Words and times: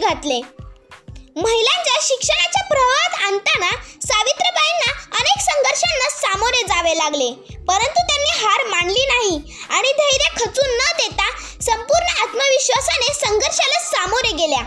घातले. 0.00 0.40
महिलांच्या 1.36 1.98
शिक्षणाच्या 2.02 2.62
प्रवाहात 2.68 3.14
आणताना 3.26 3.70
सावित्रीबाईंना 4.06 4.92
अनेक 5.18 5.42
संघर्षांना 5.42 6.08
सामोरे 6.10 6.62
जावे 6.62 6.96
लागले. 6.98 7.30
परंतु 7.68 8.02
त्यांनी 8.02 8.44
हार 8.44 8.66
मानली 8.66 9.04
नाही 9.06 9.36
आणि 9.70 9.92
धैर्य 9.92 10.28
खचून 10.36 10.76
न 10.76 10.92
देता 10.98 11.30
संपूर्ण 11.62 12.22
आत्मविश्वासाने 12.22 13.14
संघर्षाला 13.14 13.80
सामोरे 13.80 14.32
गेल्या. 14.32 14.62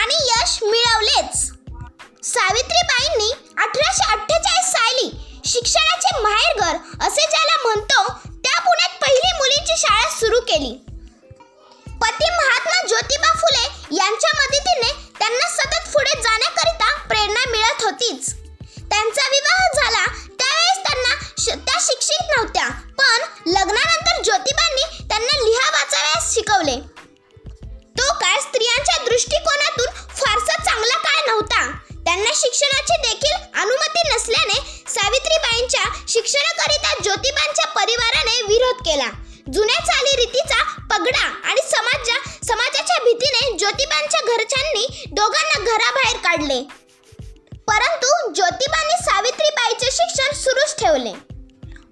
आणि 0.00 0.14
यश 0.14 0.58
मिळवलेच. 0.62 1.36
सावित्रीबाईंनी 2.26 3.30
अठराशे 3.58 4.12
अठ्ठेचाळीस 4.12 4.72
साली 4.72 5.10
शिक्षणाचे 5.46 6.20
माहेरघर 6.22 6.76
असे 7.06 7.26
ज्याला 7.30 7.62
म्हणतो 7.62 8.02
त्या 8.42 8.60
पुण्यात 8.60 8.98
पहिली 9.02 9.36
मुलींची 9.36 9.76
शाळा 9.78 10.10
सुरू 10.10 10.40
केली. 10.40 10.87
पती 12.00 12.30
महात्मा 12.30 12.86
ज्योतिबा 12.86 13.34
फुले 13.36 13.96
यांच्या 13.96 14.30
मदतीने 14.34 14.92
त्यांना 15.18 15.48
सतत 15.48 15.92
पुढे 15.92 16.22
जाण्याकरिता 16.22 16.98
प्रेरणा 17.08 17.50
मिळत 17.50 17.84
होतीच. 17.84 18.34
त्यांचा 18.78 19.28
विवाह 19.28 19.66
झाला 19.74 20.06
त्यावेळेस 20.38 20.88
त्यांना 20.88 21.24
श- 21.38 21.66
त्या 21.66 21.78
शिक्षित 21.80 22.36
नव्हत्या 22.36 22.68
पण 22.68 23.22
लग्नानंतर 23.46 24.22
ज्योतिबांनी 24.22 25.08
त्यांना 25.08 25.44
लिहा 25.44 25.70
वाचाव्यास 25.70 26.34
शिकवले. 26.34 26.76
तो 27.70 28.12
काळ 28.12 28.40
स्त्रियांच्या 28.40 29.04
दृष्टिकोनातून 29.04 29.86
फारसा 29.94 30.64
चांगला 30.64 30.98
काळ 30.98 31.30
नव्हता. 31.30 31.78
त्यांना 32.04 32.30
शिक्षणाची 32.34 33.02
देखील 33.02 33.60
अनुमती 33.60 34.14
नसल्याने 34.14 34.84
सावित्रीबाईंच्या 34.88 36.04
शिक्षणाकरिता 36.08 37.02
ज्योतिबांच्या 37.02 37.66
परिवाराने 37.66 38.42
विरोध 38.42 38.76
केला. 38.76 39.27
जुन्या 39.52 39.84
चालीरीतीचा 39.84 40.62
पगडा 40.90 41.26
आणि 41.48 41.60
समाजा 41.68 42.16
समाजाच्या 42.46 42.96
भीतीने 43.04 43.56
ज्योतिबांच्या 43.58 44.20
घरच्यांनी 44.34 44.86
दोघांना 45.12 45.62
घराबाहेर 45.64 46.16
काढले. 46.24 46.60
परंतु 47.68 48.10
ज्योतिबांनी 48.34 48.96
सावित्रीबाईचे 49.04 49.90
शिक्षण 49.92 50.36
सुरूच 50.40 50.74
ठेवले 50.80 51.12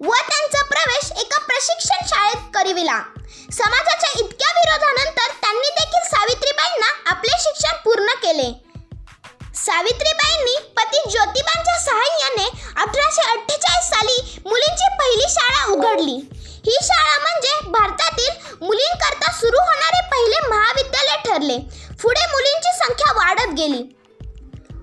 व 0.00 0.12
त्यांचा 0.28 0.62
प्रवेश 0.65 1.11
एका 1.22 1.39
प्रशिक्षण 1.47 2.06
शाळेत 2.09 2.45
करविला. 2.55 3.00
समाजाच्या 3.53 4.11
इतक्या 4.19 4.53
विरोधानंतर 4.59 5.33
त्यांनी 5.43 5.71
देखील 5.81 6.09
सावित्रीबाईंना 6.11 6.93
आपले 7.11 7.41
शिक्षण 7.43 7.77
पूर्ण 7.84 8.15
केले. 8.25 8.53
सावित्रीबाईंनी 9.65 10.56
पती 10.77 11.11
ज्योतिबांच्या 11.11 11.78
सहाय्याने 11.81 12.49
अठराशे 12.83 13.31
अठ्ठेचाळीस 13.31 13.91
साली 13.91 14.41
मुलींची 14.47 14.97
पहिली 14.99 15.28
शाळा 15.31 15.65
उघडली. 15.72 16.19
ही 16.66 16.77
शाळा 16.82 17.19
म्हणजे 17.19 17.71
भारतातील 17.71 18.54
मुलींकरता 18.60 19.32
सुरू 19.32 19.59
होणारे 19.59 20.00
पहिले 20.10 20.38
महाविद्यालय 20.49 21.16
ठरले. 21.27 21.59
पुढे 22.03 22.27
मुलींची 22.27 22.72
संख्या 22.78 23.12
वाढत 23.12 23.53
गेली. 23.56 23.82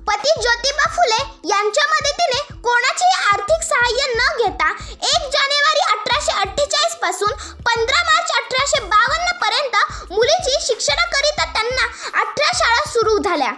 पती 0.07 0.31
ज्योतिबा 0.41 0.87
फुले 0.89 1.49
यांच्या 1.49 1.85
मदतीने 1.87 2.39
कोणाचेही 2.63 3.29
आर्थिक 3.33 3.61
सहाय्य 3.63 4.13
न 4.15 4.27
घेता 4.37 4.69
एक 4.91 5.29
जानेवारी 5.31 5.79
अठराशे 5.91 6.39
अठ्ठेचाळीसपासून 6.41 7.31
पंधरा 7.59 8.03
मार्च 8.03 8.31
अठराशे 8.31 8.79
बावन्न 8.79 9.37
पर्यंत 9.41 9.75
मुलीची 10.11 10.55
शिक्षणाकरिता 10.61 11.45
त्यांना 11.45 11.85
अठरा 12.21 12.51
शाळा 12.55 12.89
सुरू 12.89 13.17
झाल्या. 13.17 13.51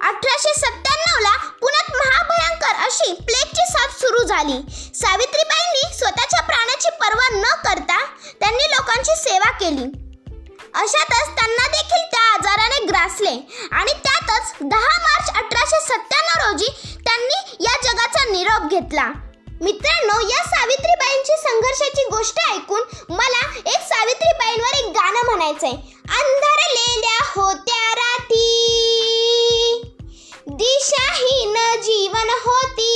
अठराशे 0.00 0.54
सत्त्याण्णव 0.54 0.85
ला 1.20 1.36
पुण्यात 1.60 1.96
महाभयंकर 1.96 2.84
अशी 2.84 3.12
प्लेगची 3.12 3.72
साथ 3.72 3.88
सुरू 3.88 4.22
झाली. 4.22 4.58
सावित्रीबाईंनी 4.94 5.94
स्वतःच्या 5.98 6.42
प्राणाची 6.42 6.90
पर्वा 6.90 7.28
न 7.32 7.42
करता 7.42 8.04
त्यांनी 8.40 8.64
लोकांची 8.70 9.16
सेवा 9.16 9.50
केली. 9.50 9.84
अशातच 10.74 11.26
त्यांना 11.26 11.66
देखील 11.68 12.02
त्या 12.12 12.32
आजाराने 12.32 12.84
ग्रासले 12.84 13.66
आणि 13.72 13.92
त्यातच 13.92 14.52
दहा 14.60 14.98
मार्च 14.98 15.28
अठराशे 15.28 15.80
सत्त्याण्णव 15.80 16.46
रोजी 16.46 16.66
त्यांनी 17.04 17.56
या 17.60 17.76
जगाचा 17.82 18.24
निरोप 18.24 18.70
घेतला. 18.70 19.12
मित्रांनो 19.60 20.20
या 20.20 20.44
सावित्रीबाईंची 20.44 21.32
संघर्षाची 21.38 22.04
गोष्ट 22.10 22.38
ऐकून 22.50 22.82
मला 23.08 23.58
एक 23.66 23.80
सावित्रीबाईंवर 23.88 24.78
एक 24.78 24.84
गाणं 24.84 25.24
म्हणायचंय. 25.24 25.72
अंधारलेल्या 26.08 27.18
होत्या 27.36 27.94
राती. 27.94 29.25
दिशाहीन 30.56 31.54
जीवन 31.82 32.30
होती. 32.30 32.92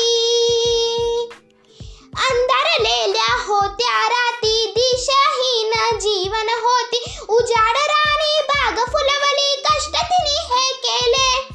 अंधारलेल्या 2.16 3.34
होत्या 3.47 4.09
राती 4.09 4.66
दिशाहीन 4.66 5.98
जीवन 5.98 6.48
होती. 6.48 7.19
उजाड 7.28 7.76
राणी 7.76 8.43
बाग 8.43 8.93
फुलवली 8.93 9.56
कष्ट 9.56 9.91
तिने 9.91 10.54
हे 10.54 10.72
केले. 10.72 11.48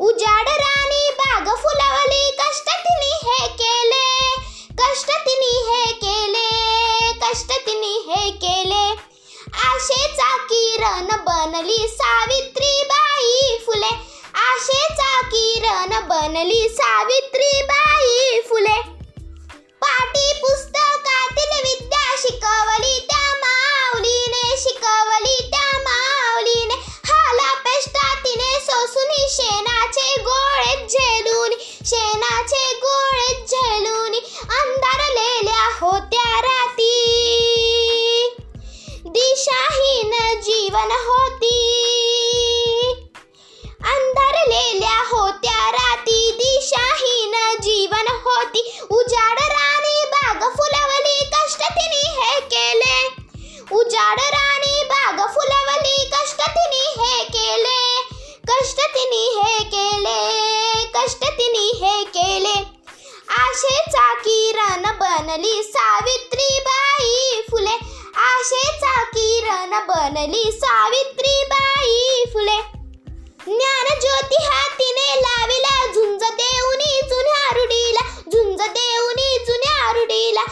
उजाड 0.00 0.48
राणी 0.48 1.10
बाग 1.10 1.56
फुलवली 1.56 2.30
कष्ट 2.30 2.68
तिने 2.68 3.14
हे 3.14 3.46
केले. 3.46 4.30
कष्ट 4.82 5.10
तिने 5.10 5.52
हे 5.70 5.92
केले 5.92 6.48
कष्ट 7.12 7.52
तिने 7.66 7.94
हे 7.96 8.30
केले. 8.30 8.90
आशेचा 9.66 10.36
किरण 10.36 11.06
बनली 11.06 11.88
सावित्रीबाई 11.88 13.58
फुले. 13.66 14.13
आशेचा 14.34 15.20
किरण 15.26 16.08
बनली 16.08 16.68
सावित्रीबाई 16.68 18.40
फुले. 18.48 18.80
पाठी 19.82 20.32
पुस्तकातील 20.40 21.52
विद्या 21.64 22.14
शिकवली 22.18 22.98
त्या 23.10 23.26
माऊलीने 23.44 24.56
शिकवली. 24.56 25.33
आशेचा 63.54 64.14
किरण 64.14 64.82
बनली 64.82 65.62
सावित्रीबाई. 65.62 67.40
फुले. 67.50 67.78
आशेचा 68.16 69.02
किरण 69.02 69.70
बनली 69.70 70.52
सावित्रीबाई. 70.52 72.24
फुले. 72.32 72.60
ज्ञान 73.46 74.00
ज्योती 74.00 74.36
हातीने 74.40 75.20
लाविला 75.20 75.92
झुंज 75.92 76.22
देऊनी 76.22 77.00
जुन्या 77.02 77.54
रुडीला. 77.54 78.20
झुंज 78.32 78.62
देऊनी 78.62 79.38
जुन्या 79.38 79.92
रुडीला. 79.92 80.44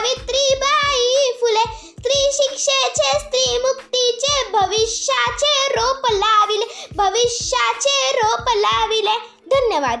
सावित्रीबाई 0.00 1.32
फुले 1.40 1.64
स्त्री 1.86 2.20
शिक्षेचे 2.32 3.18
स्त्री 3.18 3.58
मुक्तीचे 3.58 4.50
भविष्याचे 4.52 5.72
रोप 5.72 6.06
लाविले 6.12 6.86
भविष्याचे 6.96 8.16
रोप 8.16 8.48
लाविले. 8.56 9.18
धन्यवाद. 9.46 10.00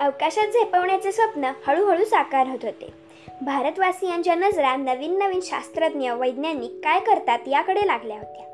अवकाशात 0.00 0.46
झेपवण्याचे 0.46 1.12
स्वप्न 1.12 1.52
हळूहळू 1.66 2.04
साकार 2.04 2.46
होत 2.46 2.58
होते. 2.62 3.03
भारतवासियांच्या 3.42 4.34
नजरा 4.34 4.76
नवीन 4.76 5.18
नवीन 5.18 5.40
शास्त्रज्ञ 5.42 6.10
वैज्ञानिक 6.10 6.70
काय 6.84 7.00
करतात 7.00 7.38
याकडे 7.46 7.86
लागल्या 7.86 8.16
होत्या. 8.16 8.44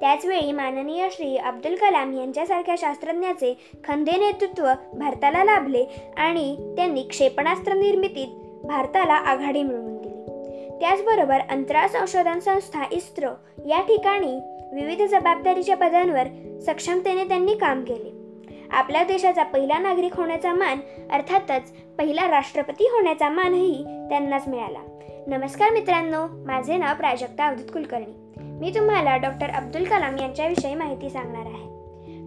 त्याचवेळी 0.00 0.52
माननीय 0.52 1.08
श्री 1.10 1.36
अब्दुल 1.36 1.74
कलाम 1.74 2.18
यांच्यासारख्या 2.18 2.74
शास्त्रज्ञाचे 2.78 3.56
खंदे 3.84 4.10
नेतृत्व 4.10 4.68
भारताला 4.94 5.44
लाभले 5.44 5.84
आणि 6.16 6.74
त्यांनी 6.76 7.02
क्षेपणास्त्र 7.02 7.72
निर्मितीत 7.72 8.28
भारताला 8.66 9.14
आघाडी 9.14 9.62
मिळवून 9.62 9.96
दिली. 9.96 10.78
त्याचबरोबर 10.80 11.38
अंतराळ 11.50 11.86
संशोधन 11.86 12.38
संस्था 12.38 12.82
इस्रो 12.92 13.30
या 13.68 13.80
ठिकाणी 13.80 14.40
विविध 14.72 15.02
जबाबदारीच्या 15.02 15.76
पदांवर 15.76 16.24
सक्षमतेने 16.60 17.24
त्यांनी 17.24 17.54
काम 17.54 17.84
केले. 17.84 18.19
आपल्या 18.72 19.04
देशाचा 19.04 19.42
पहिला 19.42 19.78
नागरिक 19.78 20.16
होण्याचा 20.16 20.52
मान 20.52 20.78
अर्थातच 21.10 21.70
पहिला 21.98 22.30
राष्ट्रपती 22.30 22.84
होण्याचा 22.84 23.28
मानही 23.28 23.84
त्यांनाच 23.84 24.48
मिळाला. 24.48 24.78
नमस्कार 25.26 25.70
मित्रांनो 25.70 26.26
माझे 26.46 26.76
नाव 26.76 26.94
प्राजक्ता 26.94 27.46
अवधूत 27.46 27.72
कुलकर्णी. 27.72 28.12
मी 28.36 28.70
तुम्हाला 28.70 29.16
डॉक्टर 29.16 29.50
अब्दुल 29.50 29.84
कलाम 29.84 30.18
यांच्याविषयी 30.18 30.74
माहिती 30.74 31.10
सांगणार 31.10 31.46
आहे. 31.46 31.68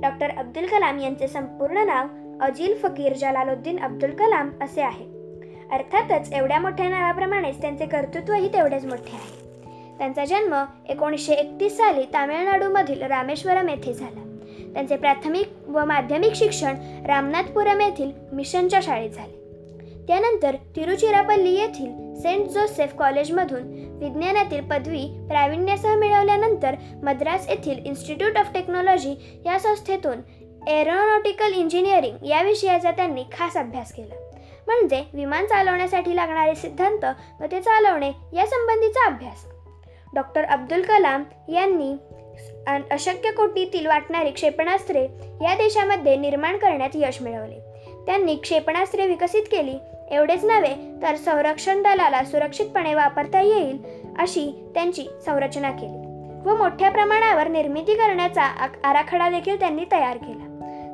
डॉक्टर 0.02 0.30
अब्दुल 0.30 0.66
कलाम 0.66 1.00
यांचे 1.00 1.28
संपूर्ण 1.28 1.78
नाव 1.78 2.06
अजिल 2.42 2.78
फकीर 2.78 3.14
जलालुद्दीन 3.14 3.80
अब्दुल 3.80 4.12
कलाम 4.12 4.50
असे 4.62 4.82
आहे. 4.82 5.06
अर्थातच 5.72 6.34
एवढ्या 6.34 6.60
मोठ्या 6.60 6.90
नावाप्रमाणेच 6.90 7.62
त्यांचे 7.62 7.86
कर्तृत्वही 7.86 8.48
तेवढेच 8.48 8.86
मोठे 8.86 9.16
आहे. 9.16 9.44
त्यांचा 9.98 10.26
जन्म 10.26 10.64
एकोणीसशे 10.90 11.34
एकतीस 11.34 11.78
साली 11.78 12.04
तामिळनाडूमधील 12.14 13.02
रामेश्वरम 13.02 13.70
येथे 13.70 13.94
झाला. 13.94 14.23
त्यांचे 14.74 14.96
प्राथमिक 14.96 15.70
व 15.70 15.86
माध्यमिक 15.86 16.34
शिक्षण 16.34 16.76
रामनाथपुरम 17.08 17.82
येथील 17.82 18.12
मिशनच्या 18.32 18.80
शाळेत 18.84 19.10
झाले. 19.10 19.42
त्यानंतर 20.08 20.56
तिरुचिरापल्ली 20.76 21.54
येथील 21.56 22.22
सेंट 22.22 22.48
जोसेफ 22.48 22.94
कॉलेजमधून 22.96 23.64
विज्ञानातील 24.00 24.62
पदवी 24.62 25.06
प्रावीण्यासह 25.28 25.96
मिळवल्यानंतर 25.96 26.76
मद्रास 27.04 27.50
येथील 27.50 27.86
इन्स्टिट्यूट 27.86 28.38
ऑफ 28.38 28.54
टेक्नॉलॉजी 28.54 29.16
या 29.46 29.60
संस्थेतून 29.60 30.22
एरोनॉटिकल 30.68 31.54
इंजिनिअरिंग 31.54 32.26
या 32.26 32.42
विषयाचा 32.42 32.92
त्यांनी 32.92 33.24
खास 33.32 33.58
अभ्यास 33.58 33.94
केला. 33.94 34.16
म्हणजे 34.68 35.04
विमान 35.14 35.46
चालवण्यासाठी 35.46 36.16
लागणारे 36.16 36.56
सिद्धांत 36.56 37.06
व 37.42 37.46
ते 37.52 37.62
चालवणे 37.62 38.12
यासंबंधीचा 38.34 39.06
अभ्यास. 39.06 39.46
डॉक्टर 40.14 40.44
अब्दुल 40.44 40.82
कलाम 40.82 41.24
यांनी 41.50 41.94
अशक्य 42.92 43.32
कोटीतील 43.32 43.86
वाटणारी 43.86 44.32
क्षेपणास्त्रे 44.32 45.04
या 45.42 45.56
देशामध्ये 45.56 46.16
निर्माण 46.16 46.58
करण्यात 46.58 46.90
यश 46.96 47.22
मिळवले. 47.22 47.60
त्यांनी 48.06 48.36
क्षेपणास्त्रे 48.36 49.08
विकसित 49.08 49.44
केली. 49.44 49.76
एवढेच 50.12 50.44
नव्हे 50.44 50.76
तर 51.02 51.16
संरक्षण 51.16 51.82
दलाला 51.82 52.24
सुरक्षितपणे 52.24 52.94
वापरता 52.94 53.42
येईल 53.42 53.78
अशी 54.20 54.72
त्यांची 54.74 55.06
संरचना 55.26 55.72
केली 55.72 55.98
व 56.46 56.56
मोठ्या 56.56 56.90
प्रमाणावर 56.90 57.48
निर्मिती 57.48 57.94
करण्याचा 57.94 58.42
आराखडा 58.84 59.30
देखील 59.30 59.60
त्यांनी 59.60 59.86
तयार 59.92 60.18
केला. 60.18 60.50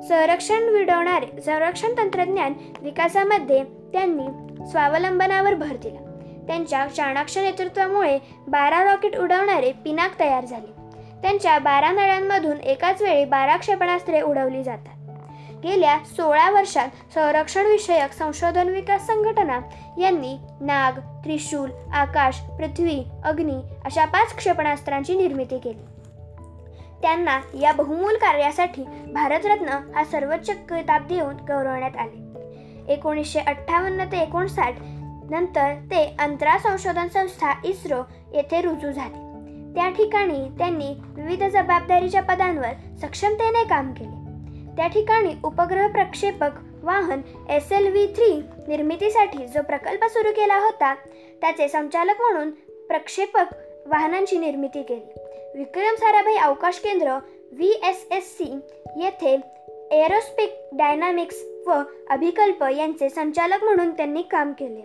संरक्षण 0.07 0.69
विडवणारे 0.69 1.41
संरक्षण 1.41 1.91
तंत्रज्ञान 1.97 2.53
विकासामध्ये 2.81 3.63
त्यांनी 3.93 4.27
स्वावलंबनावर 4.67 5.53
भर 5.53 5.75
दिला. 5.75 6.05
त्यांच्या 6.47 6.87
चाणाक्ष 6.87 7.37
नेतृत्वामुळे 7.37 8.19
बारा 8.47 8.83
रॉकेट 8.83 9.17
उडवणारे 9.17 9.71
पिनाक 9.71 10.19
तयार 10.19 10.45
झाले. 10.45 10.78
त्यांच्या 11.21 11.59
बारा 11.59 11.91
नळ्यांमधून 11.91 12.57
एकाच 12.57 13.01
वेळी 13.01 13.25
बारा 13.25 13.57
क्षेपणास्त्रे 13.57 14.21
उडवली 14.21 14.63
जातात. 14.63 14.95
गेल्या 15.63 15.97
सोळा 16.05 16.49
वर्षात 16.49 16.87
संरक्षणविषयक 17.13 18.11
संशोधन 18.11 18.67
विकास 18.67 19.07
संघटना 19.07 19.59
यांनी 19.97 20.37
नाग 20.61 20.91
त्रिशूल 21.25 21.71
आकाश 21.93 22.39
पृथ्वी 22.39 23.03
अग्नी 23.23 23.61
अशा 23.85 24.05
पाच 24.05 24.35
क्षेपणास्त्रांची 24.35 25.15
निर्मिती 25.15 25.59
केली. 25.59 25.85
त्यांना 27.01 27.39
या 27.61 27.71
बहुमूल 27.71 28.13
कार्यासाठी 28.13 28.83
भारतरत्न 29.13 29.69
हा 29.95 30.03
सर्वोच्च 30.03 30.49
किताब 30.49 31.07
देऊन 31.07 31.35
गौरवण्यात 31.35 31.97
आले. 31.97 32.29
एकोणीसशे 32.93 33.39
अठ्ठावन्न 33.39 34.05
ते 34.11 34.17
एकोणसाठ 34.17 34.73
नंतर 35.29 35.73
ते 35.73 36.15
अंतराळ 36.19 36.57
संशोधन 36.57 37.07
संस्था 37.07 37.53
इस्रो 37.63 38.01
येथे 38.33 38.61
रुजू 38.61 38.91
झाले. 38.91 39.28
त्या 39.75 39.89
ठिकाणी 39.89 40.49
त्यांनी 40.57 40.93
विविध 41.15 41.43
जबाबदारीच्या 41.43 42.21
पदांवर 42.21 42.71
सक्षमतेने 43.01 43.63
काम 43.63 43.93
केले. 43.93 44.17
त्या 44.75 44.87
ठिकाणी 44.87 45.33
उपग्रह 45.43 45.87
प्रक्षेपक 45.87 46.49
वाहन 46.83 47.21
एस 47.49 47.71
एल 47.71 47.87
व्ही 47.91 48.07
थ्री 48.15 48.41
निर्मितीसाठी 48.67 49.47
जो 49.47 49.61
प्रकल्प 49.61 50.05
सुरू 50.05 50.31
केला 50.31 50.57
होता 50.57 50.93
त्याचे 51.41 51.67
संचालक 51.67 52.21
म्हणून 52.21 52.51
प्रक्षेपक 52.87 53.55
वाहनांची 53.85 54.37
निर्मिती 54.37 54.83
केली. 54.83 55.13
विक्रम 55.55 55.95
साराभाई 55.95 56.35
अवकाश 56.35 56.79
केंद्र 56.79 57.17
व्ही 57.51 57.71
एस 57.83 58.07
एस 58.11 58.37
सी 58.37 58.53
येथे 58.97 59.39
एरोस्पेक 59.91 60.69
डायनामिक्स 60.73 61.35
व 61.67 61.73
अभिकल्प 62.09 62.63
यांचे 62.63 63.09
संचालक 63.09 63.63
म्हणून 63.63 63.91
त्यांनी 63.91 64.21
काम 64.21 64.51
केले. 64.51 64.81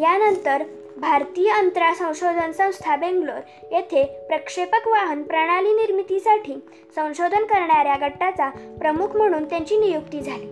यानंतर 0.00 0.62
भारतीय 1.00 1.50
अंतराळ 1.50 1.92
संशोधन 1.92 2.52
संस्था 2.52 2.96
बेंगलोर 2.96 3.40
येथे 3.72 4.04
प्रक्षेपक 4.04 4.88
वाहन 4.88 5.22
प्रणाली 5.22 5.68
निर्मितीसाठी 5.68 6.54
संशोधन 6.96 7.44
करणाऱ्या 7.44 7.94
गटाचा 8.06 8.48
प्रमुख 8.78 9.16
म्हणून 9.16 9.44
त्यांची 9.44 9.76
नियुक्ती 9.76 10.20
झाली. 10.20 10.46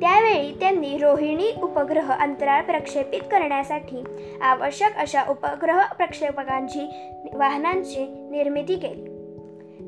त्यावेळी 0.00 0.54
त्यांनी 0.60 0.98
रोहिणी 0.98 1.52
उपग्रह 1.62 2.12
अंतराळ 2.12 2.62
प्रक्षेपित 2.62 3.20
करण्यासाठी 3.20 4.04
आवश्यक 4.40 4.96
अशा 4.96 5.22
उपग्रह 5.28 5.84
प्रक्षेपकांची 5.84 6.88
वाहनांची 7.34 8.06
निर्मिती 8.30 8.76
केली. 8.76 9.04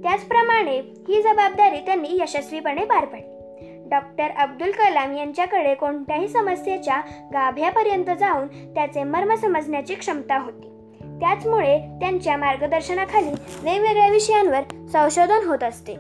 त्याचप्रमाणे 0.03 0.81
ही 1.09 1.23
जबाबदारी 1.23 1.81
त्यांनी 1.81 2.09
यशस्वीपणे 2.11 2.85
पार 2.85 3.05
पाडली. 3.05 3.40
डॉक्टर 3.91 4.29
अब्दुल 4.39 4.71
कलाम 4.71 5.17
यांच्याकडे 5.17 5.75
कोणत्याही 5.75 6.29
समस्येच्या 6.29 6.97
गाभ्यापर्यंत 7.33 8.05
जाऊन 8.05 8.47
त्याचे 8.47 9.05
मर्म 9.05 9.35
समजण्याची 9.35 9.95
क्षमता 9.95 10.39
होती. 10.39 10.67
त्याचमुळे 11.01 11.79
त्यांच्या 11.79 12.37
मार्गदर्शनाखाली 12.37 13.31
वेगवेगळ्या 13.63 14.09
विषयांवर 14.09 14.61
संशोधन 14.93 15.49
होत 15.49 15.65
असते. 15.65 15.95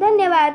धन्यवाद. 0.00 0.52